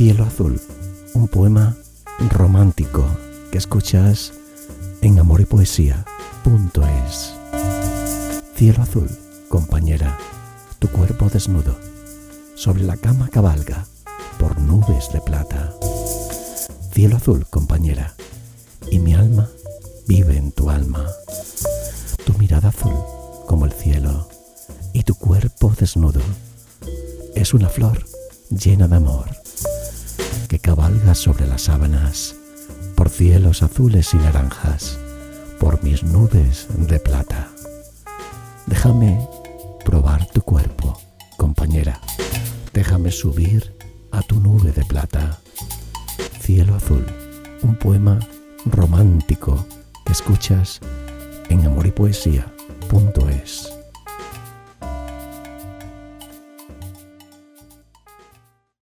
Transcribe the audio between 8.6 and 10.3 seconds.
Azul, compañera,